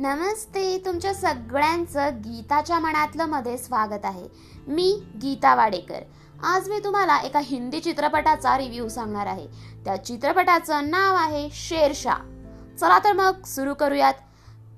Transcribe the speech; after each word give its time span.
नमस्ते 0.00 0.82
तुमच्या 0.86 1.14
सगळ्यांचं 1.14 2.18
गीताच्या 2.18 2.78
मनातलं 2.78 3.26
मध्ये 3.26 3.58
स्वागत 3.58 4.04
आहे. 4.04 4.28
मी 4.68 5.02
गीता 5.22 5.54
वाडेकर. 5.54 6.00
आज 6.42 6.68
मी 6.68 6.78
तुम्हाला 6.84 7.16
एका 7.16 7.40
हिंदी 7.42 7.80
चित्रपटाचा 7.80 8.58
रिव्ह्यू 8.58 8.88
सांगणार 8.88 9.26
आहे. 9.26 9.46
त्या 9.84 10.04
चित्रपटाचं 10.04 10.90
नाव 10.90 11.14
आहे 11.14 11.48
शेरशाह. 11.52 12.18
चला 12.76 12.98
तर 12.98 13.12
मग 13.12 13.44
सुरू 13.44 13.74
करूयात. 13.74 14.14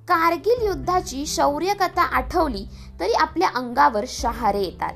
कारगिल 0.09 0.67
युद्धाची 0.67 1.27
शौर्य 1.27 1.75
कथा 1.75 2.03
आठवली 2.03 2.67
तरी 3.01 3.13
आपल्या 3.13 3.49
अंगावर 3.55 4.05
शहारे 4.09 4.61
येतात. 4.61 4.95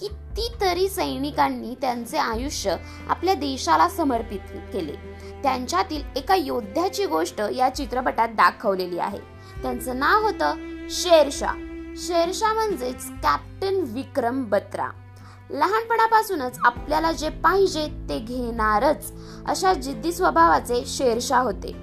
कितीतरी 0.00 0.88
सैनिकांनी 0.88 1.74
त्यांचे 1.80 2.18
आयुष्य 2.18 2.76
आपल्या 3.08 3.34
देशाला 3.34 3.88
समर्पित 3.88 4.40
केले. 4.72 4.94
त्यांच्यातील 5.42 6.02
एका 6.16 6.34
योद्ध्याची 6.34 7.06
गोष्ट 7.06 7.42
या 7.56 7.68
चित्रपटात 7.68 8.28
दाखवलेली 8.28 8.98
आहे. 8.98 9.31
त्यांचं 9.62 9.98
नाव 9.98 10.22
होतं 10.22 10.54
शेरशाह. 10.90 11.54
शेरशाह 11.96 12.52
म्हणजेच 12.52 13.10
कॅप्टन 13.22 13.74
विक्रम 13.80 14.44
बत्रा. 14.44 14.88
लहानपणापासूनच 15.50 16.58
आपल्याला 16.64 17.12
जे 17.12 17.28
पाहिजे 17.28 17.86
ते 18.08 18.18
घेणारच 18.18 19.12
अशा 19.46 19.72
जिद्दी 19.74 20.12
स्वभावाचे 20.12 20.84
शेरशाह 20.86 21.42
होते. 21.42 21.76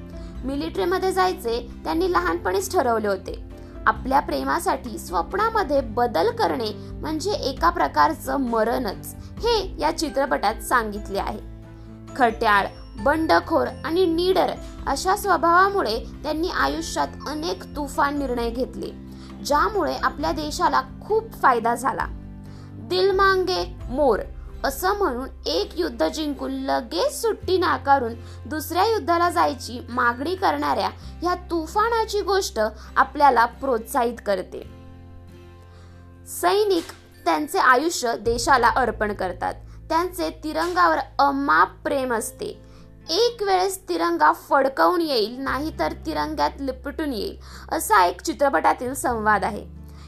मिलिटरीमध्ये 0.44 1.12
जायचे 1.12 1.70
त्यांनी 1.84 2.12
लहानपणीच 2.12 2.72
ठरवले 2.72 3.08
होते. 3.08 3.50
आपल्या 3.86 4.20
प्रेमासाठी 4.20 4.98
स्वप्नामध्ये 4.98 5.82
बदल 5.82 6.32
करणे 6.32 6.72
म्हणजे 7.02 7.32
एका 7.32 7.70
प्रकारचं 7.70 8.38
मरणच 8.38 9.16
हे 9.16 9.76
या 9.80 9.98
चित्रपटात 9.98 10.56
सांगितले 10.56 11.20
आहे. 11.20 11.40
खट्याळ 12.16 12.66
बंडखोर 12.96 13.68
आणि 13.86 14.06
नीडर 14.06 14.52
अशा 14.88 15.16
स्वभावामुळे 15.16 16.00
त्यांनी 16.24 16.50
आयुष्यात 16.50 17.08
अनेक 17.28 17.64
तुफान 17.64 18.20
निर्णय 18.20 18.50
घेतले 18.50 18.90
ज्यामुळे 19.46 19.94
आपल्या 20.04 20.32
देशाला 20.32 20.82
खूप 21.02 21.34
फायदा 21.34 21.76
झाला. 21.76 22.06
दिलमांगे 22.74 23.78
मोर 23.90 24.20
असं 24.64 24.98
म्हणून 24.98 25.30
एक 25.46 25.70
युद्ध 25.78 26.08
जिंकून 26.08 26.52
लगेच 26.52 27.22
सुट्टी 27.22 27.58
नाकारून 27.58 28.14
दुसऱ्या 28.46 28.86
युद्धाला 28.88 29.30
जायची 29.30 29.80
मागणी 29.90 30.36
करणाऱ्या 30.36 30.90
ह्या 31.22 31.36
तुफानाची 31.36 32.22
गोष्ट 32.22 32.60
आपल्याला 32.96 33.46
प्रोत्साहित 33.46 34.18
करते. 34.26 34.62
सैनिक 36.28 36.86
त्यांचे 37.26 37.60
आयुष्य 37.60 38.14
देशाला 38.18 38.68
अर्पण 38.68 39.14
करतात. 39.14 39.54
त्यांचे 39.90 40.30
तिरंगावर 40.44 40.98
अमाप 41.20 41.70
प्रेम 41.84 42.14
असते. 42.14 42.69
एक 43.10 43.42
वेळेस 43.44 43.78
तिरंगा 43.90 44.32
फडकवून 44.32 45.02
येईल 45.02 45.38
नाही 45.40 45.72
तर 45.80 45.94
तिरंग्यात 46.06 46.60
लिपटून 46.60 47.14
येईल 47.14 47.38
असा 47.72 48.04
एक 48.06 48.22
चित्रपटातील 48.22 48.94
संवाद 48.94 49.44
आहे. 49.44 49.64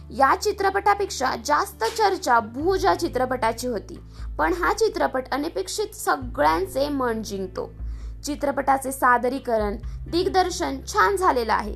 या 0.10 0.34
चित्रपटापेक्षा 0.42 1.34
जास्त 1.46 1.84
चर्चा 1.98 2.40
भूज 2.40 2.86
या 2.86 2.94
चित्रपटाची 2.96 3.68
होती 3.68 4.00
पण 4.38 4.54
हा 4.54 4.74
चित्रपट 4.74 5.30
अनपेक्षित 5.32 5.96
सगळ्यांचे 5.96 6.88
मन 6.90 7.22
जिंकतो. 7.24 7.70
चित्रपटाचे 8.26 8.92
सादरीकरण 8.92 9.78
दिग्दर्शन 10.12 10.78
छान 10.88 11.16
झालेलं 11.16 11.54
आहे. 11.54 11.74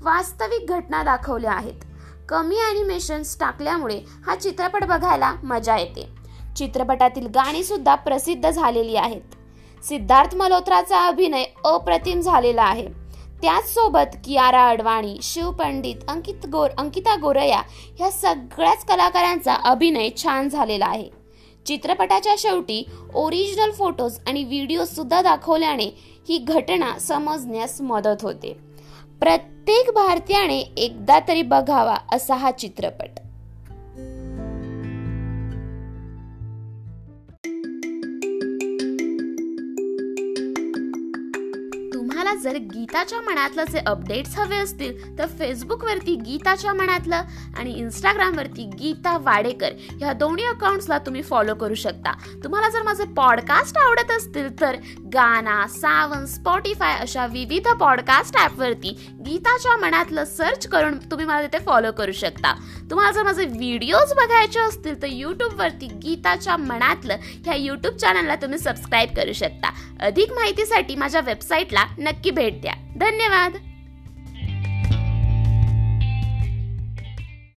वास्तविक 0.00 0.70
घटना 0.70 1.02
दाखवल्या 1.02 1.52
आहेत. 1.52 1.84
कमी 2.28 2.60
ॲनिमेशन्स 2.60 3.38
टाकल्यामुळे 3.40 3.98
हा 4.26 4.34
चित्रपट 4.34 4.84
बघायला 4.84 5.32
मजा 5.42 5.76
येते. 5.76 6.08
चित्रपटातील 6.56 7.26
गाणी 7.26 7.64
सुद्धा 7.64 7.94
प्रसिद्ध 7.94 8.50
झालेली 8.50 8.96
आहेत. 8.96 9.37
सिद्धार्थ 9.82 10.34
मल्होत्राचा 10.34 11.06
अभिनय 11.06 11.44
अप्रतिम 11.64 12.20
झालेला 12.20 12.62
आहे. 12.62 12.86
त्याचसोबत 13.42 14.16
कियारा 14.24 14.68
अडवाणी 14.68 15.18
शिव 15.22 15.50
पंडित 15.50 15.96
अंकित 16.08 16.46
गोर 16.46 16.70
अंकिता 16.78 17.14
गोरया 17.16 17.62
ह्या 17.98 18.10
सगळ्याच 18.10 18.84
कलाकारांचा 18.84 19.54
अभिनय 19.54 20.08
छान 20.22 20.48
झालेला 20.48 20.86
आहे. 20.86 21.10
चित्रपटाच्या 21.66 22.34
शेवटी 22.38 22.84
ओरिजिनल 23.14 23.70
फोटोज 23.70 24.18
आणि 24.26 24.44
व्हिडिओ 24.44 24.84
सुद्धा 24.84 25.22
दाखवल्याने 25.22 25.84
ही 26.28 26.38
घटना 26.38 26.98
समजण्यास 26.98 27.80
मदत 27.80 28.22
होते. 28.22 28.52
प्रत्येक 29.20 29.90
भारतीयाने 29.94 30.58
एकदा 30.58 31.18
तरी 31.28 31.42
बघावा 31.42 31.96
असा 32.12 32.34
हा 32.34 32.50
चित्रपट. 32.50 33.20
तुम्हाला 42.28 42.50
जर 42.50 42.56
गीताच्या 42.72 43.20
मनातलं 43.20 43.64
जे 43.64 43.78
अपडेट्स 43.86 44.34
हवे 44.38 44.56
असतील 44.56 45.18
तर 45.18 45.26
फेसबुकवरती 45.38 46.14
गीताच्या 46.16 46.72
मनातलं 46.74 47.22
आणि 47.58 47.72
इंस्टाग्रामवरती 47.72 48.64
गीता 48.78 49.16
वाडेकर 49.18 49.72
ह्या 49.92 50.12
दोन्ही 50.12 50.44
अकाउंट्सला 50.44 50.98
तुम्ही 51.06 51.22
फॉलो 51.22 51.54
करू 51.54 51.74
शकता. 51.74 52.12
तुम्हाला 52.44 52.68
जर 52.70 52.82
माझे 52.82 53.04
पॉडकास्ट 53.16 53.78
आवडत 53.78 54.10
असतील 54.10 54.48
तर 54.60 54.76
गाना 55.14 55.66
सावन 55.70 56.26
स्पॉटीफाय 56.26 56.96
अशा 57.00 57.26
विविध 57.26 57.68
पॉडकास्ट 57.80 58.36
ॲपवरती 58.36 58.90
गीताच्या 59.26 59.76
मनातलं 59.76 60.24
सर्च 60.24 60.66
करून 60.68 60.98
तुम्ही 61.10 61.26
मला 61.26 61.42
तिथे 61.42 61.64
फॉलो 61.64 61.92
करू 61.98 62.12
शकता. 62.12 62.54
तुम्हाला 62.90 63.12
जर 63.12 63.22
माझे 63.22 63.44
व्हिडिओज 63.46 64.12
बघायचे 64.16 64.60
असतील 64.60 65.00
तर 65.02 65.08
यूट्यूबवरती 65.10 65.86
गीताच्या 66.04 66.56
मनातलं 66.56 67.16
ह्या 67.44 67.54
यूट्यूब 67.54 67.96
चॅनलला 67.96 68.34
तुम्ही 68.42 68.58
सबस्क्राईब 68.58 69.16
करू 69.16 69.32
शकता. 69.32 69.70
अधिक 70.06 70.32
माहितीसाठी 70.32 70.94
माझ्या 70.96 71.20
वेबसाईटला 71.20 71.84
नक्की 71.98 72.16
नक्की 72.18 72.30
भेट 72.30 72.60
द्या 72.60 72.72
धन्यवाद 72.98 73.56